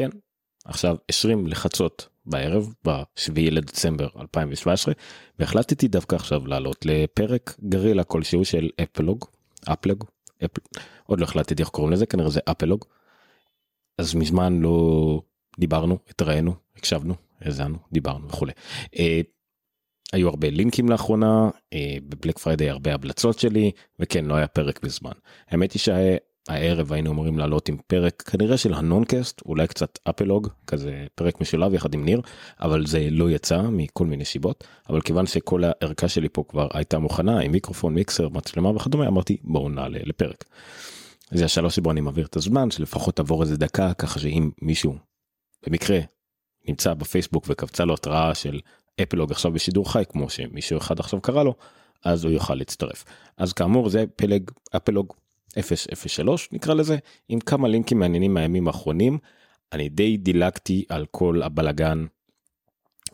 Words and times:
כן, 0.00 0.10
עכשיו 0.64 0.96
20 1.08 1.46
לחצות 1.46 2.08
בערב 2.26 2.74
ב-7 2.84 3.32
לדצמבר 3.36 4.08
2017 4.20 4.94
והחלטתי 5.38 5.88
דווקא 5.88 6.14
עכשיו 6.14 6.46
לעלות 6.46 6.86
לפרק 6.86 7.56
גרילה 7.68 8.04
כלשהו 8.04 8.44
של 8.44 8.68
אפלוג 8.82 9.24
אפלוג 9.68 10.04
אפל, 10.44 10.60
עוד 11.06 11.20
לא 11.20 11.24
החלטתי 11.24 11.62
איך 11.62 11.68
קוראים 11.68 11.92
לזה 11.92 12.06
כנראה 12.06 12.30
זה 12.30 12.40
אפלוג. 12.44 12.84
אז 13.98 14.14
מזמן 14.14 14.60
לא 14.60 15.20
דיברנו 15.58 15.98
התראינו 16.08 16.54
הקשבנו 16.76 17.14
האזנו 17.40 17.78
דיברנו 17.92 18.28
וכולי. 18.28 18.52
אה, 18.98 19.20
היו 20.12 20.28
הרבה 20.28 20.50
לינקים 20.50 20.88
לאחרונה 20.88 21.50
אה, 21.72 21.96
בבלק 22.08 22.38
פריידי 22.38 22.70
הרבה 22.70 22.94
המלצות 22.94 23.38
שלי 23.38 23.70
וכן 23.98 24.24
לא 24.24 24.34
היה 24.34 24.46
פרק 24.46 24.82
בזמן 24.82 25.12
האמת 25.48 25.72
היא 25.72 25.80
הערב 26.50 26.92
היינו 26.92 27.10
אמורים 27.10 27.38
לעלות 27.38 27.68
עם 27.68 27.76
פרק 27.86 28.22
כנראה 28.22 28.56
של 28.56 28.74
הנונקאסט 28.74 29.42
אולי 29.46 29.66
קצת 29.66 29.98
אפלוג 30.04 30.48
כזה 30.66 31.06
פרק 31.14 31.40
משולב 31.40 31.74
יחד 31.74 31.94
עם 31.94 32.04
ניר 32.04 32.20
אבל 32.60 32.86
זה 32.86 33.08
לא 33.10 33.30
יצא 33.30 33.62
מכל 33.62 34.06
מיני 34.06 34.24
סיבות. 34.24 34.64
אבל 34.88 35.00
כיוון 35.00 35.26
שכל 35.26 35.62
הערכה 35.64 36.08
שלי 36.08 36.28
פה 36.28 36.44
כבר 36.48 36.68
הייתה 36.72 36.98
מוכנה 36.98 37.40
עם 37.40 37.52
מיקרופון 37.52 37.94
מיקסר 37.94 38.28
מצלמה 38.28 38.68
וכדומה 38.68 39.06
אמרתי 39.06 39.36
בואו 39.42 39.68
נעלה 39.68 39.98
לפרק. 40.02 40.44
זה 41.30 41.44
השלוש 41.44 41.76
שבו 41.76 41.90
אני 41.90 42.00
מעביר 42.00 42.26
את 42.26 42.36
הזמן 42.36 42.70
שלפחות 42.70 43.16
תעבור 43.16 43.42
איזה 43.42 43.56
דקה 43.56 43.94
ככה 43.94 44.18
שאם 44.18 44.50
מישהו 44.62 44.94
במקרה 45.66 45.98
נמצא 46.68 46.94
בפייסבוק 46.94 47.44
וקפצה 47.48 47.84
לו 47.84 47.94
התראה 47.94 48.34
של 48.34 48.60
אפלוג 49.02 49.30
עכשיו 49.30 49.52
בשידור 49.52 49.92
חי 49.92 50.02
כמו 50.08 50.30
שמישהו 50.30 50.78
אחד 50.78 51.00
עכשיו 51.00 51.20
קרא 51.20 51.42
לו 51.42 51.54
אז 52.04 52.24
הוא 52.24 52.32
יוכל 52.32 52.54
להצטרף. 52.54 53.04
אז 53.36 53.52
כאמור 53.52 53.88
זה 53.88 54.04
פלג 54.16 54.50
אפלוג 54.76 55.12
003 55.58 56.48
נקרא 56.52 56.74
לזה 56.74 56.96
עם 57.28 57.40
כמה 57.40 57.68
לינקים 57.68 57.98
מעניינים 57.98 58.34
מהימים 58.34 58.66
האחרונים 58.66 59.18
אני 59.72 59.88
די 59.88 60.16
דילגתי 60.16 60.84
על 60.88 61.06
כל 61.10 61.42
הבלגן 61.42 62.06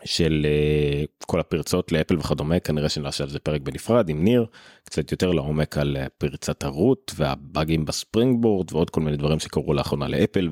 של 0.05 0.47
uh, 0.47 1.27
כל 1.27 1.41
הפרצות 1.41 1.93
לאפל 1.93 2.19
וכדומה 2.19 2.61
כנראה 2.61 2.89
שנעשה 2.89 3.25
על 3.25 3.31
זה 3.31 3.39
פרק 3.39 3.61
בנפרד 3.61 4.09
עם 4.09 4.25
ניר 4.25 4.47
קצת 4.85 5.13
יותר 5.13 5.33
לעומק 5.33 5.79
על 5.79 5.97
uh, 5.97 6.09
פרצת 6.19 6.65
הרות 6.65 7.13
והבאגים 7.17 7.85
בספרינג 7.85 8.43
בורד 8.43 8.73
ועוד 8.73 8.91
כל 8.91 9.01
מיני 9.01 9.17
דברים 9.17 9.39
שקרו 9.39 9.75
לאחרונה 9.75 10.09
לאפל 10.09 10.51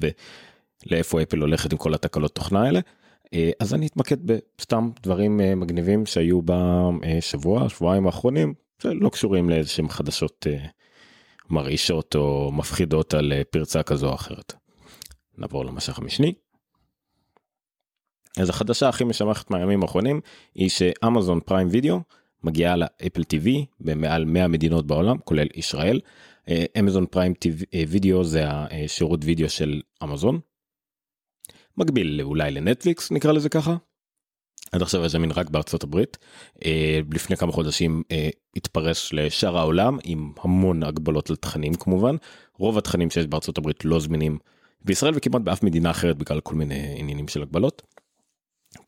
ולאיפה 0.86 1.22
אפל 1.22 1.38
הולכת 1.38 1.72
עם 1.72 1.78
כל 1.78 1.94
התקלות 1.94 2.34
תוכנה 2.34 2.62
האלה. 2.62 2.80
Uh, 3.26 3.30
אז 3.60 3.74
אני 3.74 3.86
אתמקד 3.86 4.16
בסתם 4.58 4.90
דברים 5.02 5.40
מגניבים 5.56 6.06
שהיו 6.06 6.40
בשבוע 6.42 7.68
שבועיים 7.68 8.06
האחרונים 8.06 8.54
שלא 8.82 9.08
קשורים 9.08 9.50
לאיזה 9.50 9.68
שהם 9.68 9.88
חדשות. 9.88 10.46
מרעישות 11.50 12.14
או 12.14 12.52
מפחידות 12.52 13.14
על 13.14 13.32
אה, 13.32 13.42
פרצה 13.50 13.82
כזו 13.82 14.08
או 14.08 14.14
אחרת. 14.14 14.52
נעבור 15.38 15.64
למשך 15.64 15.98
המשני. 15.98 16.34
אז 18.38 18.48
החדשה 18.48 18.88
הכי 18.88 19.04
משמחת 19.04 19.50
מהימים 19.50 19.82
האחרונים 19.82 20.20
היא 20.54 20.68
שאמזון 20.68 21.40
פריים 21.40 21.68
וידאו 21.70 22.00
מגיעה 22.42 22.76
לאפל 22.76 23.22
TV 23.22 23.48
במעל 23.80 24.24
100 24.24 24.48
מדינות 24.48 24.86
בעולם 24.86 25.18
כולל 25.18 25.46
ישראל. 25.54 26.00
אמזון 26.78 27.06
פריים 27.06 27.32
וידאו 27.88 28.24
זה 28.24 28.44
השירות 28.48 29.20
וידאו 29.24 29.48
של 29.48 29.80
אמזון. 30.02 30.40
מקביל 31.76 32.20
אולי 32.22 32.50
לנטפליקס 32.50 33.12
נקרא 33.12 33.32
לזה 33.32 33.48
ככה. 33.48 33.76
עד 34.72 34.82
עכשיו 34.82 35.00
היה 35.00 35.08
זמין 35.08 35.30
רק 35.30 35.50
בארצות 35.50 35.82
הברית 35.82 36.18
אה, 36.64 37.00
לפני 37.14 37.36
כמה 37.36 37.52
חודשים 37.52 38.02
אה, 38.10 38.28
התפרס 38.56 39.12
לשאר 39.12 39.58
העולם 39.58 39.98
עם 40.04 40.32
המון 40.40 40.82
הגבלות 40.82 41.30
על 41.30 41.36
תכנים 41.36 41.74
כמובן 41.74 42.16
רוב 42.58 42.78
התכנים 42.78 43.10
שיש 43.10 43.26
בארצות 43.26 43.58
הברית 43.58 43.84
לא 43.84 44.00
זמינים 44.00 44.38
בישראל 44.84 45.12
וכמעט 45.16 45.42
באף 45.42 45.62
מדינה 45.62 45.90
אחרת 45.90 46.18
בגלל 46.18 46.40
כל 46.40 46.54
מיני 46.54 46.94
עניינים 46.98 47.28
של 47.28 47.42
הגבלות. 47.42 47.82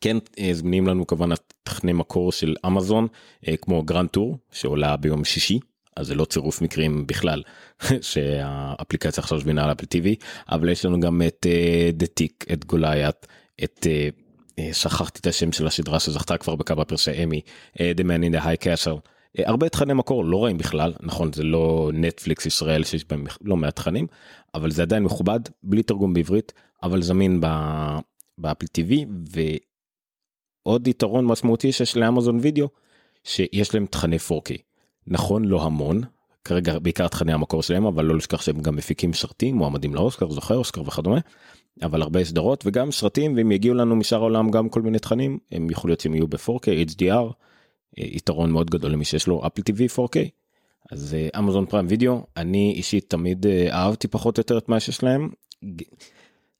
כן 0.01 0.17
אה, 0.39 0.49
זמינים 0.53 0.87
לנו 0.87 1.07
כמובן 1.07 1.29
תכני 1.63 1.93
מקור 1.93 2.31
של 2.31 2.55
אמזון 2.65 3.07
כמו 3.61 3.83
Grand 3.83 4.09
Tour 4.09 4.37
שעולה 4.51 4.97
ביום 4.97 5.23
שישי 5.23 5.59
אז 5.95 6.07
זה 6.07 6.15
לא 6.15 6.25
צירוף 6.25 6.61
מקרים 6.61 7.07
בכלל 7.07 7.43
שהאפליקציה 8.01 9.23
עכשיו 9.23 9.39
זמינה 9.39 9.63
על 9.63 9.71
Apple 9.71 9.85
TV 9.85 10.15
אבל 10.51 10.69
יש 10.69 10.85
לנו 10.85 10.99
גם 10.99 11.21
את 11.27 11.45
The 11.93 12.15
Tick 12.15 12.45
את 12.53 12.65
Goliath 12.65 13.15
את 13.63 13.87
שכחתי 14.71 15.19
את 15.19 15.27
השם 15.27 15.51
של 15.51 15.67
הסדרה 15.67 15.99
שזכתה 15.99 16.37
כבר 16.37 16.55
בכמה 16.55 16.85
פרסי 16.85 17.23
אמי, 17.23 17.41
אה, 17.79 17.91
The 17.97 18.03
Man 18.03 18.31
in 18.31 18.37
the 18.37 18.43
High 18.43 18.63
Castle. 18.65 18.99
אה, 19.39 19.43
הרבה 19.49 19.69
תכני 19.69 19.93
מקור 19.93 20.25
לא 20.25 20.43
רעים 20.43 20.57
בכלל 20.57 20.93
נכון 20.99 21.33
זה 21.33 21.43
לא 21.43 21.91
נטפליקס 21.93 22.45
ישראל 22.45 22.83
שיש 22.83 23.05
בהם 23.09 23.25
לא 23.41 23.57
מעט 23.57 23.75
תכנים 23.75 24.07
אבל 24.55 24.71
זה 24.71 24.81
עדיין 24.81 25.03
מכובד 25.03 25.39
בלי 25.63 25.83
תרגום 25.83 26.13
בעברית 26.13 26.53
אבל 26.83 27.01
זמין 27.01 27.41
ב 28.37 28.42
Apple 28.42 28.67
TV 28.67 29.05
ועוד 30.65 30.87
יתרון 30.87 31.25
משמעותי 31.25 31.71
שיש 31.71 31.97
ל 31.97 32.03
Amazon 32.03 32.39
Video 32.41 32.67
שיש 33.23 33.73
להם 33.73 33.85
תכני 33.85 34.17
4K 34.17 34.53
נכון 35.07 35.45
לא 35.45 35.63
המון 35.63 36.01
כרגע 36.47 36.79
בעיקר 36.79 37.07
תכני 37.07 37.33
המקור 37.33 37.63
שלהם 37.63 37.85
אבל 37.85 38.05
לא 38.05 38.15
לשכח 38.15 38.41
שהם 38.41 38.61
גם 38.61 38.75
מפיקים 38.75 39.13
שרתים 39.13 39.55
מועמדים 39.55 39.95
לאוסקר 39.95 40.29
זוכר 40.29 40.57
אוסקר 40.57 40.81
וכדומה 40.81 41.19
אבל 41.83 42.01
הרבה 42.01 42.23
סדרות 42.23 42.63
וגם 42.65 42.91
סרטים 42.91 43.33
ואם 43.37 43.51
יגיעו 43.51 43.75
לנו 43.75 43.95
משאר 43.95 44.17
העולם 44.17 44.51
גם 44.51 44.69
כל 44.69 44.81
מיני 44.81 44.99
תכנים 44.99 45.37
הם 45.51 45.69
יכול 45.69 45.89
להיות 45.89 45.99
שהם 45.99 46.15
יהיו 46.15 46.27
ב-4K 46.27 46.91
HDR 46.91 47.03
אה, 47.03 48.05
יתרון 48.05 48.51
מאוד 48.51 48.69
גדול 48.69 48.91
למי 48.91 49.05
שיש 49.05 49.27
לו 49.27 49.47
אפל 49.47 49.61
TV 49.61 49.97
4K. 49.97 50.17
אז 50.91 51.17
אמזון 51.37 51.65
פריים 51.65 51.85
וידאו 51.89 52.25
אני 52.37 52.73
אישית 52.75 53.09
תמיד 53.09 53.45
אה, 53.45 53.67
אהבתי 53.71 54.07
פחות 54.07 54.37
או 54.37 54.41
יותר 54.41 54.57
את 54.57 54.69
מה 54.69 54.79
שיש 54.79 55.03
להם 55.03 55.29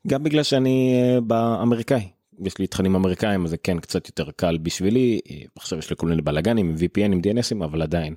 גם 0.07 0.23
בגלל 0.23 0.43
שאני 0.43 0.93
אה, 0.95 1.21
באמריקאי 1.21 2.07
יש 2.45 2.57
לי 2.57 2.67
תכנים 2.67 2.95
אמריקאים 2.95 3.47
זה 3.47 3.57
כן 3.57 3.79
קצת 3.79 4.07
יותר 4.07 4.31
קל 4.31 4.57
בשבילי 4.57 5.19
עכשיו 5.55 5.79
יש 5.79 5.89
לי 5.89 5.95
כל 5.95 6.07
מיני 6.07 6.21
בלאגנים 6.21 6.69
עם 6.69 6.75
VPN 6.75 7.11
עם 7.11 7.19
DNSים 7.19 7.63
אבל 7.63 7.81
עדיין 7.81 8.15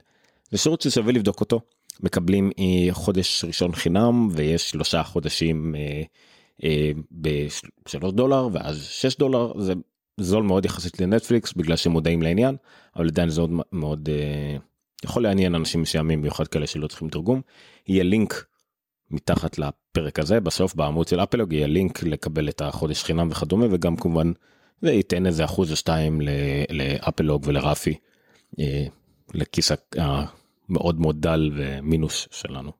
זה 0.50 0.58
שירות 0.58 0.80
ששווה 0.80 1.12
לבדוק 1.12 1.40
אותו 1.40 1.60
מקבלים 2.00 2.50
חודש 2.90 3.44
ראשון 3.44 3.74
חינם 3.74 4.28
ויש 4.32 4.70
שלושה 4.70 5.02
חודשים. 5.02 5.74
אה, 6.64 6.90
ב-3 7.10 8.10
דולר 8.10 8.48
ואז 8.52 8.82
6 8.82 9.16
דולר 9.16 9.60
זה 9.60 9.72
זול 10.20 10.42
מאוד 10.42 10.64
יחסית 10.64 11.00
לנטפליקס 11.00 11.52
בגלל 11.52 11.76
שמודעים 11.76 12.22
לעניין 12.22 12.56
אבל 12.96 13.08
עדיין 13.08 13.28
זה 13.28 13.40
עוד 13.40 13.50
מאוד 13.72 14.08
אה, 14.12 14.56
יכול 15.04 15.22
לעניין 15.22 15.54
אנשים 15.54 15.82
מסוימים 15.82 16.20
במיוחד 16.20 16.48
כאלה 16.48 16.66
שלא 16.66 16.86
צריכים 16.86 17.08
תרגום 17.08 17.40
יהיה 17.88 18.04
לינק 18.04 18.44
מתחת 19.10 19.58
לפרק 19.58 20.18
הזה 20.18 20.40
בסוף 20.40 20.74
בעמוד 20.74 21.08
של 21.08 21.20
אפלוג 21.20 21.52
יהיה 21.52 21.66
לינק 21.66 22.02
לקבל 22.02 22.48
את 22.48 22.60
החודש 22.60 23.02
חינם 23.02 23.28
וכדומה 23.30 23.66
וגם 23.70 23.96
כמובן 23.96 24.32
זה 24.82 24.92
ייתן 24.92 25.26
איזה 25.26 25.44
אחוז 25.44 25.70
או 25.70 25.76
שתיים 25.76 26.20
לאפלוג 26.70 27.42
ולרפי 27.46 27.94
אה, 28.60 28.86
לכיס 29.34 29.72
המאוד 30.70 31.00
מאוד 31.00 31.22
דל 31.22 31.50
ומינוס 31.54 32.28
שלנו. 32.30 32.72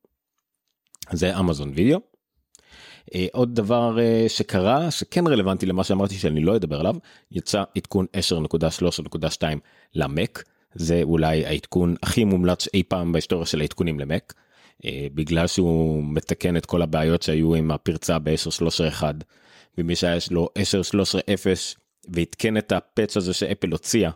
זה 1.12 1.38
אמזון 1.38 1.72
וידאו. 1.74 2.00
אה, 3.14 3.26
עוד 3.32 3.54
דבר 3.54 4.00
אה, 4.00 4.24
שקרה 4.28 4.90
שכן 4.90 5.26
רלוונטי 5.26 5.66
למה 5.66 5.84
שאמרתי 5.84 6.14
שאני 6.14 6.40
לא 6.40 6.56
אדבר 6.56 6.80
עליו 6.80 6.96
יצא 7.30 7.62
עדכון 7.76 8.06
10.3.2 8.38 9.42
למק 9.94 10.44
זה 10.74 11.00
אולי 11.02 11.46
העדכון 11.46 11.94
הכי 12.02 12.24
מומלץ 12.24 12.68
אי 12.74 12.82
פעם 12.82 13.12
בהיסטוריה 13.12 13.46
של 13.46 13.60
העדכונים 13.60 14.00
למק 14.00 14.34
אה, 14.84 15.06
בגלל 15.14 15.46
שהוא 15.46 16.04
מתקן 16.04 16.56
את 16.56 16.66
כל 16.66 16.82
הבעיות 16.82 17.22
שהיו 17.22 17.54
עם 17.54 17.70
הפרצה 17.70 18.18
ב-10.13.1 18.18 19.02
ומי 19.78 19.96
שיש 19.96 20.32
לו 20.32 20.48
10.13.0 20.58 21.78
ועדכן 22.08 22.56
את 22.56 22.72
הפאץ' 22.72 23.16
הזה 23.16 23.34
שאפל 23.34 23.70
הוציאה 23.70 24.10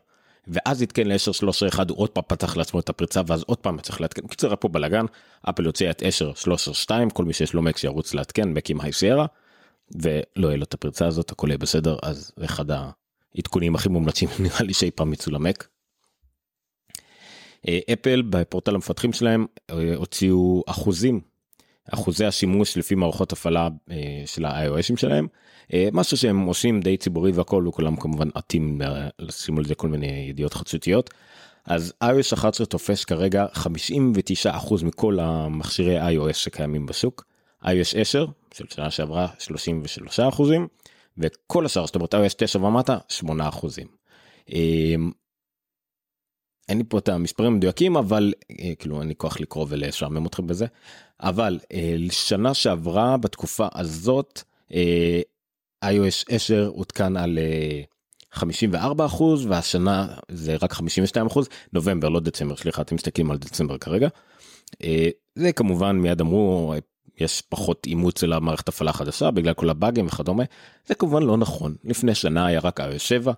ואז 0.49 0.83
עדכן 0.83 1.07
ל-10.13.1 1.07 1.79
הוא 1.89 1.99
עוד 1.99 2.11
פעם 2.11 2.25
פתח 2.27 2.57
לעצמו 2.57 2.81
את 2.81 2.89
הפריצה 2.89 3.21
ואז 3.27 3.43
עוד 3.43 3.59
פעם 3.59 3.81
צריך 3.81 4.01
לעדכן. 4.01 4.27
קיצר 4.27 4.49
היה 4.49 4.57
פה 4.57 4.69
בלאגן 4.69 5.05
אפל 5.51 5.65
הוציאה 5.65 5.91
את 5.91 6.03
10.13.2 6.03 6.91
כל 7.13 7.25
מי 7.25 7.33
שיש 7.33 7.55
לו 7.55 7.63
מק 7.63 7.77
שירוץ 7.77 8.15
לעדכן 8.15 8.49
מק 8.53 8.71
עם 8.71 8.81
הייסיירה 8.81 9.27
ולא 9.95 10.49
יהיה 10.49 10.57
לו 10.57 10.63
את 10.63 10.75
הפריצה 10.75 11.07
הזאת 11.07 11.31
הכל 11.31 11.49
יהיה 11.49 11.59
בסדר 11.59 11.97
אז 12.03 12.33
זה 12.37 12.45
אחד 12.45 12.65
העדכונים 13.35 13.75
הכי 13.75 13.89
מומלצים 13.89 14.29
נראה 14.45 14.63
לי 14.63 14.75
שאי 14.75 14.91
פעם 14.91 15.13
יצאו 15.13 15.33
למק. 15.33 15.69
אה, 17.69 17.79
אפל 17.93 18.23
בפורטל 18.23 18.75
המפתחים 18.75 19.13
שלהם 19.13 19.47
אה, 19.71 19.95
הוציאו 19.97 20.63
אחוזים 20.67 21.21
אחוזי 21.93 22.25
השימוש 22.25 22.77
לפי 22.77 22.95
מערכות 22.95 23.33
הפעלה 23.33 23.69
אה, 23.91 24.23
של 24.27 24.45
ה-iOSים 24.45 24.97
שלהם 24.97 25.27
אה, 25.73 25.89
משהו 25.93 26.17
שהם 26.17 26.41
עושים 26.41 26.81
די 26.81 26.97
ציבורי 26.97 27.33
והכל 27.33 27.65
וכולם 27.69 27.97
כמובן 27.97 28.29
עטים 28.35 28.81
לשים 29.19 29.59
על 29.59 29.65
זה 29.65 29.75
כל 29.75 29.89
מיני 29.89 30.27
ידיעות 30.31 30.55
חדשותיות. 30.55 31.11
אז 31.65 31.93
iOS 32.05 32.35
11 32.35 32.67
תופס 32.67 33.05
כרגע 33.05 33.47
59% 33.55 34.85
מכל 34.85 35.19
המכשירי 35.21 36.19
iOS 36.19 36.33
שקיימים 36.33 36.87
בשוק. 36.87 37.25
iOS 37.63 37.99
10 37.99 38.27
של 38.55 38.65
שנה 38.71 38.91
שעברה 38.91 39.29
33% 40.39 40.43
וכל 41.19 41.67
השאר 41.67 41.87
זאת 41.87 41.95
אומרת 41.95 42.15
iOS 42.15 42.35
9 42.37 42.59
ומטה 42.59 42.99
8%. 43.21 43.25
אין 46.69 46.79
לי 46.79 46.85
פה 46.89 46.99
את 46.99 47.09
המספרים 47.09 47.53
המדויקים 47.53 47.97
אבל 47.97 48.33
אה, 48.61 48.75
כאילו 48.79 49.01
אין 49.01 49.09
לי 49.09 49.15
כוח 49.17 49.41
לקרוא 49.41 49.67
ולשעמם 49.69 50.27
אתכם 50.27 50.47
בזה 50.47 50.67
אבל 51.25 51.59
אה, 51.73 51.97
שנה 52.11 52.55
שעברה 52.55 53.17
בתקופה 53.17 53.67
הזאת 53.75 54.43
אה, 54.75 55.21
iOS 55.85 56.25
10 56.29 56.71
עודכן 56.75 57.17
על 57.17 57.39
54 58.33 59.07
אחוז 59.07 59.47
והשנה 59.47 60.07
זה 60.29 60.57
רק 60.63 60.73
52 60.73 61.27
אחוז 61.27 61.49
נובמבר 61.73 62.09
לא 62.09 62.21
דצמבר 62.21 62.57
סליחה 62.57 62.83
אתם 62.83 62.95
מסתכלים 62.95 63.31
על 63.31 63.39
דצמבר 63.39 63.79
כרגע. 63.79 64.09
זה 65.35 65.53
כמובן 65.53 65.97
מיד 65.97 66.21
אמרו 66.21 66.75
יש 67.19 67.43
פחות 67.49 67.87
אימוץ 67.87 68.21
של 68.21 68.33
המערכת 68.33 68.69
הפעלה 68.69 68.93
חדשה 68.93 69.31
בגלל 69.31 69.55
כל 69.55 69.71
הבאגים 69.71 70.07
וכדומה. 70.07 70.45
זה 70.87 70.95
כמובן 70.95 71.23
לא 71.23 71.37
נכון. 71.37 71.75
לפני 71.85 72.15
שנה 72.15 72.47
היה 72.47 72.61
רק 72.61 72.81
iOS 72.81 72.99
7 72.99 73.33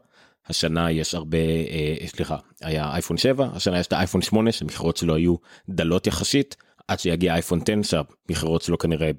השנה 0.48 0.90
יש 0.90 1.14
הרבה 1.14 1.38
אה, 1.38 2.06
סליחה 2.06 2.36
היה 2.62 2.92
אייפון 2.92 3.16
7 3.16 3.48
השנה 3.52 3.78
יש 3.78 3.86
את 3.86 3.92
האייפון 3.92 4.22
8 4.22 4.52
שמכירות 4.52 4.96
שלו 4.96 5.14
היו 5.14 5.36
דלות 5.68 6.06
יחסית 6.06 6.56
עד 6.88 6.98
שיגיע 6.98 7.34
אייפון 7.34 7.60
10 7.82 7.82
שהמכירות 7.82 8.62
שלו 8.62 8.78
כנראה 8.78 9.10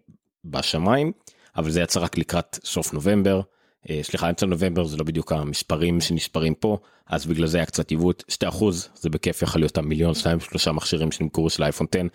בשמיים 0.46 1.12
אבל 1.58 1.72
זה 1.72 1.82
יצא 1.82 2.00
רק 2.00 2.18
לקראת 2.18 2.60
סוף 2.64 2.94
נובמבר. 2.94 3.42
אה, 3.90 4.00
סליחה 4.04 4.30
אמצע 4.30 4.46
נובמבר 4.46 4.84
זה 4.84 4.98
לא 4.98 5.04
בדיוק 5.04 5.32
המספרים 5.32 6.02
שנספרים 6.02 6.56
פה 6.56 6.78
אז 7.08 7.26
בגלל 7.26 7.48
זה 7.48 7.58
היה 7.58 7.66
קצת 7.66 7.92
עיוות 7.92 8.24
2% 8.44 8.66
זה 8.96 9.10
בכיף 9.10 9.42
יכול 9.42 9.62
להיות 9.62 9.78
המיליון 9.78 10.14
2 10.14 10.40
3 10.40 10.68
מכשירים 10.68 11.12
שנמכרו 11.12 11.50
של 11.50 11.64
אייפון 11.64 11.88
10 11.96 12.08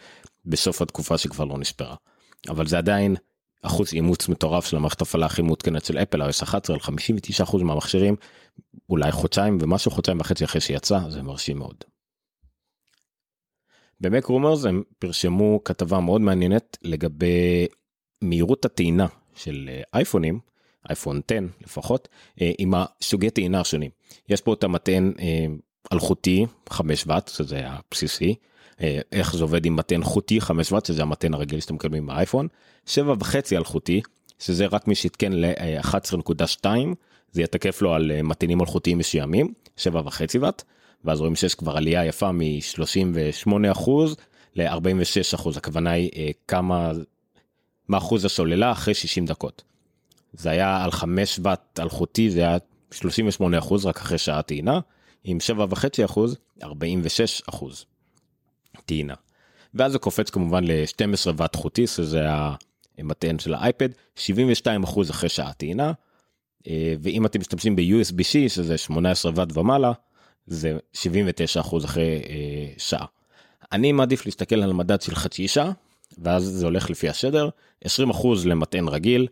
בסוף 0.46 0.82
התקופה 0.82 1.19
שכבר 1.19 1.44
לא 1.44 1.58
נספרה. 1.58 1.94
אבל 2.49 2.66
זה 2.66 2.78
עדיין 2.78 3.16
אחוז 3.62 3.94
אימוץ 3.94 4.28
מטורף 4.28 4.66
של 4.66 4.76
המערכת 4.76 5.02
הפעלה 5.02 5.26
הכי 5.26 5.43
מעודכנת 5.43 5.84
של 5.84 5.99
אפל 5.99 6.22
iOS 6.22 6.43
11 6.43 6.76
על 6.76 6.82
59% 7.50 7.62
מהמכשירים 7.62 8.16
אולי 8.90 9.12
חודשיים 9.12 9.58
ומשהו 9.60 9.90
חודשיים 9.90 10.20
וחצי 10.20 10.44
אחרי 10.44 10.60
שיצא 10.60 10.99
זה 11.08 11.22
מרשים 11.22 11.58
מאוד. 11.58 11.84
במק 14.02 14.26
רומרס 14.26 14.64
הם 14.64 14.82
פרשמו 14.99 15.60
כתבה 15.64 16.00
מאוד 16.00 16.20
מעניינת 16.20 16.76
לגבי 16.82 17.66
מהירות 18.22 18.64
הטעינה 18.64 19.06
של 19.34 19.70
אה, 19.72 19.82
אייפונים 19.94 20.38
אייפון 20.88 21.20
10 21.31 21.38
לפחות 21.60 22.08
אה, 22.40 22.52
עם 22.58 22.75
הסוגי 22.75 23.31
טעינה 23.31 23.60
השונים. 23.60 23.90
יש 24.28 24.40
פה 24.40 24.52
את 24.52 24.64
המטען 24.64 25.12
אה, 25.20 25.46
אלחוטי 25.93 26.46
5 26.69 27.04
ואט 27.06 27.28
שזה 27.28 27.62
הבסיסי 27.64 28.34
איך 29.12 29.37
זה 29.37 29.43
עובד 29.43 29.66
עם 29.66 29.76
מטען 29.76 30.02
חוטי 30.02 30.40
5 30.40 30.72
ואט 30.72 30.87
שזה 30.87 31.02
המטען 31.02 31.34
הרגיל 31.34 31.60
שאתם 31.60 31.75
מקבלים 31.75 32.06
באייפון 32.06 32.49
7 32.87 33.14
וחצי 33.20 33.56
אלחוטי 33.56 34.00
שזה 34.38 34.66
רק 34.66 34.88
מי 34.88 34.94
שהתקן 34.94 35.32
ל-11.2 35.32 36.66
זה 37.32 37.43
יתקף 37.43 37.82
לו 37.82 37.94
על 37.94 38.22
מטענים 38.22 38.60
אלחוטיים 38.60 38.99
מסוימים 38.99 39.52
7 39.76 40.02
וחצי 40.04 40.38
ואט 40.38 40.62
ואז 41.04 41.20
רואים 41.20 41.37
שיש 41.37 41.54
כבר 41.54 41.76
עלייה 41.76 42.04
יפה 42.04 42.32
מ-38 42.32 43.72
אחוז 43.72 44.16
ל-46 44.54 45.34
אחוז 45.34 45.56
הכוונה 45.56 45.90
היא 45.90 46.32
כמה 46.49 46.93
מה 47.88 47.99
אחוז 47.99 48.25
הסוללה 48.25 48.72
אחרי 48.72 48.94
60 48.94 49.26
דקות. 49.26 49.62
זה 50.32 50.50
היה 50.50 50.84
על 50.84 50.90
5 50.90 51.40
ואט 51.43 51.81
אלחוטי 51.81 52.31
זה 52.31 52.40
היה 52.40 52.56
38 52.90 53.58
אחוז 53.58 53.87
רק 53.87 53.96
אחרי 53.96 54.19
שעה 54.19 54.43
טעינה 54.43 54.81
עם 55.25 55.38
7.5 55.56 56.04
אחוז 56.04 56.37
46 56.62 57.43
אחוז 57.49 57.84
טעינה. 58.87 59.14
ואז 59.75 59.93
זה 59.93 59.99
קופץ 59.99 60.31
כמובן 60.31 60.64
ל-12 60.64 61.31
ואט 61.37 61.56
חוטי 61.56 61.87
שזה 61.87 62.26
המטען 62.99 63.38
של 63.38 63.54
האייפד 63.54 63.88
72 64.16 64.82
אחוז 64.82 65.10
אחרי 65.10 65.28
שעה 65.28 65.52
טעינה. 65.52 65.93
אה, 66.66 66.94
ואם 67.02 67.26
אתם 67.26 67.40
משתמשים 67.40 67.76
ב-USB-C 67.76 68.49
שזה 68.49 68.78
18 68.78 69.32
ואט 69.34 69.56
ומעלה 69.56 69.93
זה 70.47 70.79
79 70.93 71.61
אחוז 71.61 71.85
אחרי 71.85 72.23
אה, 72.29 72.73
שעה. 72.79 73.06
אני 73.73 73.93
מעדיף 73.93 74.27
להסתכל 74.27 74.62
על 74.62 74.71
המדד 74.71 75.03
של 75.03 75.15
חצי 75.15 75.49
שעה 75.49 75.73
ואז 76.19 76.44
זה 76.44 76.67
הולך 76.67 76.91
לפי 76.91 77.09
השדר 77.09 77.49
20 77.85 78.11
אחוז 78.11 78.47
למטען 78.47 78.89
רגיל 78.89 79.29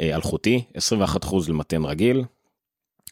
אה, 0.00 0.14
אלחוטי 0.14 0.64
21 0.74 1.24
אחוז 1.24 1.48
למטען 1.48 1.84
רגיל 1.84 2.24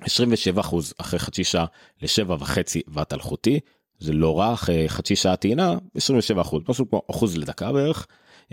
27 0.00 0.60
אחוז 0.60 0.94
אחרי 0.98 1.18
חצי 1.18 1.44
שעה 1.44 1.64
לשבע 2.02 2.36
וחצי 2.40 2.82
ואט 2.88 3.12
אלחוטי 3.12 3.60
זה 3.98 4.12
לא 4.12 4.38
רע 4.38 4.54
אחרי 4.54 4.88
חצי 4.88 5.16
שעה 5.16 5.36
טעינה 5.36 5.74
27 5.96 6.40
אחוז 6.40 6.62
משהו 6.68 6.88
כמו 6.90 7.02
אחוז 7.10 7.36
לדקה 7.36 7.72
בערך 7.72 8.06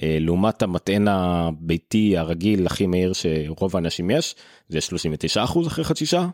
אה, 0.04 0.18
לעומת 0.20 0.62
המטען 0.62 1.08
הביתי 1.08 2.18
הרגיל 2.18 2.68
הכי 2.68 2.88
מהיר 2.88 3.14
שרוב 3.14 3.76
האנשים 3.76 4.10
יש 4.10 4.36
זה 4.70 4.82
39 4.82 5.44
אחוז 5.44 5.68
אחרי 5.68 5.84
חצי 5.84 6.06
שעה. 6.06 6.30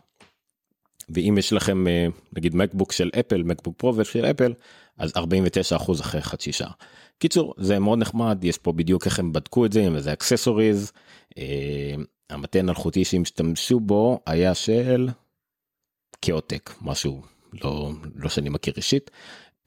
ואם 1.08 1.34
יש 1.38 1.52
לכם 1.52 1.88
אה, 1.88 2.06
נגיד 2.36 2.56
מקבוק 2.56 2.92
של 2.92 3.10
אפל 3.20 3.42
מקבוק 3.42 3.74
פרו 3.76 4.04
של 4.04 4.24
אפל 4.24 4.52
אז 4.98 5.12
49 5.16 5.76
אחוז 5.76 6.00
אחרי 6.00 6.22
חצי 6.22 6.52
שעה. 6.52 6.72
קיצור 7.18 7.54
זה 7.58 7.78
מאוד 7.78 7.98
נחמד 7.98 8.44
יש 8.44 8.58
פה 8.58 8.72
בדיוק 8.72 9.06
איך 9.06 9.18
הם 9.18 9.32
בדקו 9.32 9.66
את 9.66 9.72
זה 9.72 9.86
עם 9.86 9.96
איזה 9.96 10.12
אקססוריז. 10.12 10.92
אה, 11.38 11.94
המתן 12.30 12.68
אלחוטי 12.68 13.04
שהם 13.04 13.22
השתמשו 13.22 13.80
בו 13.80 14.20
היה 14.26 14.54
של 14.54 15.08
כאוטק 16.22 16.70
משהו 16.82 17.22
לא 17.64 17.90
לא 18.14 18.28
שאני 18.28 18.48
מכיר 18.48 18.74
אישית. 18.76 19.10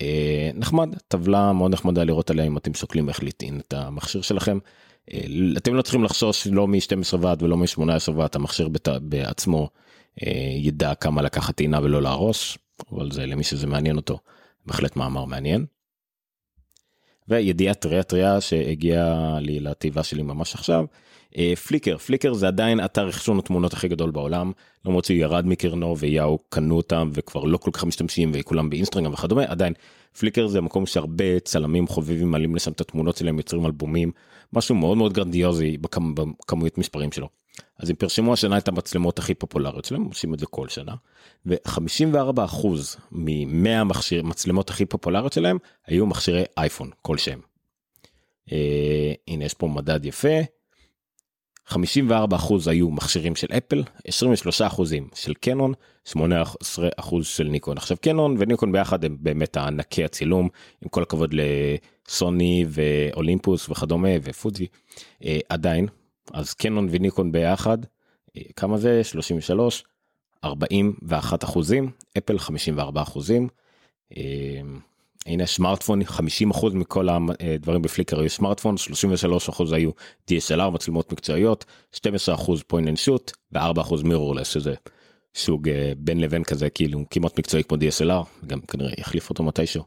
אה, 0.01 0.49
נחמד 0.53 0.89
טבלה 1.07 1.53
מאוד 1.53 1.71
נחמדה 1.71 2.03
לראות 2.03 2.29
עליה 2.29 2.45
אם 2.45 2.57
אתם 2.57 2.73
שוקלים 2.73 3.09
איך 3.09 3.23
לטעין 3.23 3.59
את 3.59 3.73
המכשיר 3.73 4.21
שלכם. 4.21 4.59
אה, 5.13 5.21
אתם 5.57 5.73
לא 5.73 5.81
צריכים 5.81 6.03
לחשוש 6.03 6.47
לא 6.47 6.67
מ-12 6.67 7.17
ועד 7.21 7.43
ולא 7.43 7.57
מ-18 7.57 8.11
ועד 8.15 8.29
המכשיר 8.35 8.67
בת, 8.67 8.87
בעצמו 9.01 9.69
ידע 10.57 10.95
כמה 10.95 11.21
לקחת 11.21 11.55
טעינה 11.55 11.79
ולא 11.83 12.01
להרוס 12.01 12.57
אבל 12.91 13.11
זה 13.11 13.25
למי 13.25 13.43
שזה 13.43 13.67
מעניין 13.67 13.95
אותו 13.95 14.19
בהחלט 14.65 14.95
מאמר 14.95 15.25
מעניין. 15.25 15.65
וידיעה 17.27 17.73
טריה 17.73 18.03
טריה 18.03 18.41
שהגיעה 18.41 19.39
לי 19.39 19.59
לתיבה 19.59 20.03
שלי 20.03 20.23
ממש 20.23 20.55
עכשיו. 20.55 20.85
פליקר 21.67 21.97
פליקר 21.97 22.33
זה 22.33 22.47
עדיין 22.47 22.85
אתר 22.85 23.09
אחסון 23.09 23.39
התמונות 23.39 23.73
הכי 23.73 23.87
גדול 23.87 24.11
בעולם 24.11 24.51
למרות 24.85 25.05
שהוא 25.05 25.17
ירד 25.17 25.45
מקרנו 25.45 25.97
ויאהו 25.97 26.39
קנו 26.49 26.77
אותם 26.77 27.09
וכבר 27.13 27.43
לא 27.43 27.57
כל 27.57 27.71
כך 27.73 27.83
משתמשים 27.83 28.31
וכולם 28.33 28.69
באינסטגרם 28.69 29.13
וכדומה 29.13 29.43
עדיין 29.43 29.73
פליקר 30.19 30.47
זה 30.47 30.61
מקום 30.61 30.85
שהרבה 30.85 31.39
צלמים 31.39 31.87
חובבים 31.87 32.31
מעלים 32.31 32.55
לשם 32.55 32.71
את 32.71 32.81
התמונות 32.81 33.17
שלהם 33.17 33.37
יוצרים 33.37 33.65
אלבומים 33.65 34.11
משהו 34.53 34.75
מאוד 34.75 34.97
מאוד 34.97 35.13
גרנדיוזי 35.13 35.77
בכמויות 35.77 36.77
מספרים 36.77 37.11
שלו. 37.11 37.38
אז 37.79 37.89
הם 37.89 37.95
פרסמו 37.95 38.33
השנה 38.33 38.57
את 38.57 38.67
המצלמות 38.67 39.19
הכי 39.19 39.33
פופולריות 39.33 39.85
שלהם 39.85 40.03
עושים 40.03 40.33
את 40.33 40.39
זה 40.39 40.45
כל 40.45 40.67
שנה 40.67 40.95
ו-54% 41.45 42.67
מ-100 43.11 43.83
מכשיר 43.83 44.23
מצלמות 44.23 44.69
הכי 44.69 44.85
פופולריות 44.85 45.33
שלהם 45.33 45.57
היו 45.87 46.05
מכשירי 46.05 46.43
אייפון 46.57 46.89
כלשהם. 47.01 47.39
אה, 48.51 49.13
הנה 49.27 49.45
יש 49.45 49.53
פה 49.53 49.67
מדד 49.67 50.05
יפה. 50.05 50.37
54% 51.69 51.75
היו 52.65 52.91
מכשירים 52.91 53.35
של 53.35 53.47
אפל 53.57 53.83
23% 54.07 54.81
של 55.15 55.33
קנון 55.33 55.73
18% 56.09 56.15
של 57.23 57.43
ניקון. 57.43 57.77
עכשיו 57.77 57.97
קנון 58.01 58.35
וניקון 58.39 58.71
ביחד 58.71 59.05
הם 59.05 59.17
באמת 59.19 59.57
הענקי 59.57 60.03
הצילום 60.03 60.49
עם 60.81 60.89
כל 60.89 61.03
הכבוד 61.03 61.35
לסוני 62.07 62.65
ואולימפוס 62.69 63.69
וכדומה 63.69 64.09
ופוג'י. 64.23 64.67
אה, 65.25 65.39
עדיין 65.49 65.87
אז 66.33 66.53
קנון 66.53 66.87
וניקון 66.91 67.31
ביחד 67.31 67.77
אה, 68.37 68.41
כמה 68.55 68.77
זה 68.77 69.03
33 69.03 69.83
41 70.43 71.43
אחוזים 71.43 71.91
אפל 72.17 72.39
54 72.39 73.01
אחוזים. 73.01 73.47
אה, 74.17 74.61
הנה 75.25 75.45
סמארטפון 75.45 76.03
50 76.03 76.51
אחוז 76.51 76.73
מכל 76.73 77.07
הדברים 77.09 77.81
בפליקר 77.81 78.19
היו 78.19 78.29
סמארטפון 78.29 78.77
33 78.77 79.49
אחוז 79.49 79.71
היו 79.71 79.91
DSLR 80.31 80.69
מצלמות 80.69 81.11
מקצועיות 81.11 81.65
12 81.91 82.35
אחוז 82.35 82.63
point 82.67 82.87
and 82.87 82.97
shoot 82.97 83.31
ו4 83.55 83.81
אחוז 83.81 84.03
mirrorless 84.03 84.47
שזה 84.47 84.73
סוג 85.35 85.69
אה, 85.69 85.91
בין 85.97 86.19
לבין 86.19 86.43
כזה 86.43 86.69
כאילו 86.69 87.05
כמעט 87.09 87.39
מקצועי 87.39 87.63
כמו 87.63 87.77
DSLR 87.77 88.47
גם 88.47 88.59
כנראה 88.61 88.91
יחליף 88.97 89.29
אותו 89.29 89.43
מתישהו. 89.43 89.83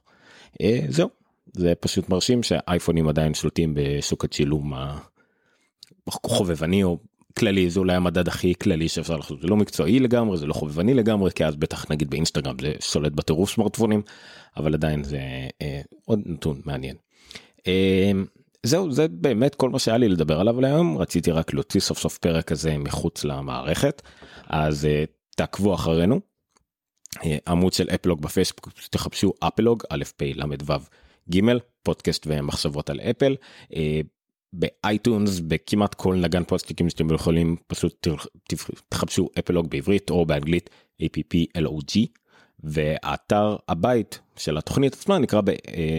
זהו 0.88 1.08
זה 1.52 1.74
פשוט 1.80 2.08
מרשים 2.08 2.42
שאייפונים 2.42 3.08
עדיין 3.08 3.34
שולטים 3.34 3.74
בשוק 3.76 4.24
הצילום 4.24 4.72
חובבני 6.10 6.84
או 6.84 6.98
כללי 7.38 7.70
זה 7.70 7.80
אולי 7.80 7.94
המדד 7.94 8.28
הכי 8.28 8.54
כללי 8.62 8.88
שאפשר 8.88 9.16
לעשות 9.16 9.40
זה 9.40 9.48
לא 9.48 9.56
מקצועי 9.56 10.00
לגמרי 10.00 10.36
זה 10.36 10.46
לא 10.46 10.52
חובבני 10.52 10.94
לגמרי 10.94 11.30
כי 11.30 11.44
אז 11.44 11.56
בטח 11.56 11.90
נגיד 11.90 12.10
באינסטגרם 12.10 12.56
זה 12.60 12.72
שולט 12.80 13.12
בטירוף 13.12 13.50
סמארטפונים 13.50 14.02
אבל 14.56 14.74
עדיין 14.74 15.04
זה 15.04 15.20
אה, 15.62 15.80
עוד 16.04 16.20
נתון 16.26 16.60
מעניין. 16.64 16.96
אה, 17.66 18.12
זהו 18.62 18.92
זה 18.92 19.08
באמת 19.08 19.54
כל 19.54 19.70
מה 19.70 19.78
שהיה 19.78 19.98
לי 19.98 20.08
לדבר 20.08 20.40
עליו 20.40 20.60
להיום 20.60 20.98
רציתי 20.98 21.30
רק 21.30 21.54
להוציא 21.54 21.80
סוף 21.80 21.98
סוף 21.98 22.18
פרק 22.18 22.44
כזה 22.44 22.78
מחוץ 22.78 23.24
למערכת 23.24 24.02
אז 24.48 24.84
אה, 24.84 25.04
תעקבו 25.36 25.74
אחרינו. 25.74 26.20
אה, 27.24 27.36
עמוד 27.48 27.72
של 27.72 27.88
אפלוג 27.94 28.22
בפייסבוק 28.22 28.68
תחפשו 28.90 29.32
אפלוג 29.40 29.82
א' 29.90 30.04
פ' 30.16 30.22
ל' 30.22 30.42
ו' 30.66 30.72
ג' 31.34 31.40
פודקאסט 31.82 32.26
ומחשבות 32.26 32.90
על 32.90 33.00
אפל. 33.00 33.36
אה, 33.76 34.00
באייטונס 34.52 35.40
בכמעט 35.40 35.94
כל 35.94 36.16
נגן 36.16 36.44
פוסטיקים 36.44 36.90
שאתם 36.90 37.14
יכולים 37.14 37.56
פשוט 37.66 38.08
תחפשו 38.88 39.28
אפלוג 39.38 39.70
בעברית 39.70 40.10
או 40.10 40.26
באנגלית 40.26 40.70
applog 41.02 42.06
והאתר 42.64 43.56
הבית 43.68 44.20
של 44.36 44.58
התוכנית 44.58 44.92
עצמה 44.92 45.18
נקרא 45.18 45.40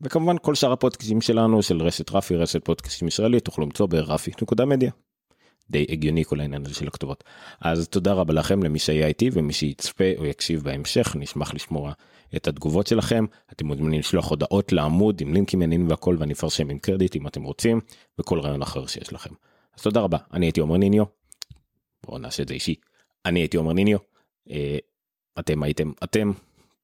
וכמובן 0.00 0.36
כל 0.42 0.54
שאר 0.54 0.72
הפודקאסים 0.72 1.20
שלנו 1.20 1.62
של 1.62 1.82
רשת 1.82 2.10
רפי 2.10 2.36
רשת 2.36 2.64
פודקאסים 2.64 3.08
ישראלי 3.08 3.40
תוכלו 3.40 3.64
למצוא 3.64 3.86
ברפי 3.86 4.30
נקודה 4.42 4.64
מדיה. 4.64 4.90
די 5.70 5.86
הגיוני 5.88 6.24
כל 6.24 6.40
העניין 6.40 6.66
הזה 6.66 6.74
של 6.74 6.88
הכתובות. 6.88 7.24
אז 7.60 7.88
תודה 7.88 8.12
רבה 8.12 8.34
לכם 8.34 8.62
למי 8.62 8.78
שהיה 8.78 9.06
איתי 9.06 9.30
ומי 9.32 9.52
שיצפה 9.52 10.04
או 10.16 10.26
יקשיב 10.26 10.62
בהמשך 10.62 11.16
נשמח 11.18 11.54
לשמוע 11.54 11.92
את 12.36 12.48
התגובות 12.48 12.86
שלכם 12.86 13.24
אתם 13.52 13.66
מוזמנים 13.66 14.00
לשלוח 14.00 14.30
הודעות 14.30 14.72
לעמוד 14.72 15.20
עם 15.20 15.34
לינקים 15.34 15.62
עניינים 15.62 15.88
והכל 15.88 16.16
ואני 16.18 16.32
אפרסם 16.32 16.70
עם 16.70 16.78
קרדיט 16.78 17.16
אם 17.16 17.26
אתם 17.26 17.42
רוצים 17.42 17.80
וכל 18.18 18.40
רעיון 18.40 18.62
אחר 18.62 18.86
שיש 18.86 19.12
לכם. 19.12 19.30
אז 19.76 19.82
תודה 19.82 20.00
רבה 20.00 20.18
אני 20.32 20.46
הייתי 20.46 20.60
עומר 20.60 20.76
ניניו. 20.76 21.04
בואו 22.06 22.18
נעשה 22.18 22.42
את 22.42 22.48
זה 22.48 22.54
אישי. 22.54 22.74
אני 23.26 23.40
הייתי 23.40 23.56
עומר 23.56 23.72
ניניו. 23.72 23.98
אה, 24.50 24.78
אתם 25.38 25.62
הייתם 25.62 25.92
אתם 26.04 26.32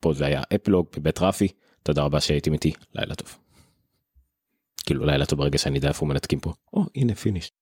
פה 0.01 0.13
זה 0.13 0.27
היה 0.27 0.43
אפלוג 0.55 0.87
בבית 0.97 1.23
רפי 1.23 1.49
תודה 1.83 2.03
רבה 2.03 2.21
שהייתם 2.21 2.53
איתי 2.53 2.73
לילה 2.95 3.15
טוב. 3.15 3.39
כאילו 4.87 5.07
לילה 5.07 5.27
טוב 5.27 5.39
ברגע 5.39 5.59
שאני 5.59 5.77
יודע 5.77 5.89
איפה 5.89 6.07
מנתקים 6.07 6.41
פה. 6.41 6.53
או 6.73 6.85
הנה 6.95 7.15
finish. 7.15 7.53